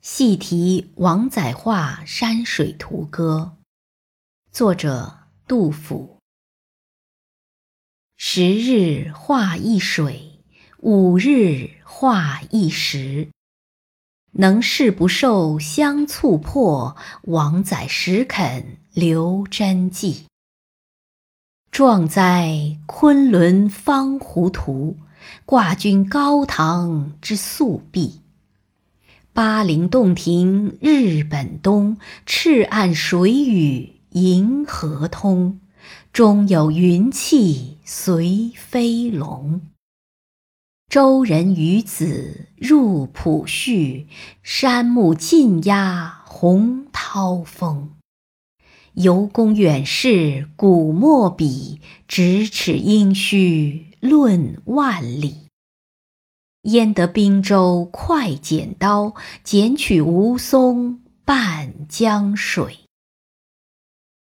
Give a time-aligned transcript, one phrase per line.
[0.00, 3.56] 细题王载画山水图歌，
[4.52, 6.18] 作者杜甫。
[8.16, 10.44] 十日画一水，
[10.78, 13.28] 五日画一石。
[14.34, 20.26] 能事不受香簇迫，王载实肯留真迹。
[21.72, 24.96] 壮哉昆仑方糊涂，
[25.44, 28.20] 挂君高堂之素壁。
[29.38, 31.96] 巴陵洞庭日本东，
[32.26, 35.60] 赤岸水雨银河通。
[36.12, 39.60] 中有云气随飞龙。
[40.90, 44.08] 周人与子入浦绪，
[44.42, 47.92] 山木尽压洪涛风。
[48.94, 55.47] 游公远视古墨笔，咫尺应须论万里。
[56.68, 62.87] 焉得滨州快剪刀，剪取吴淞半江水。